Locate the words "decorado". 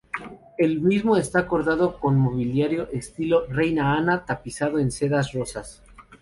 1.43-1.99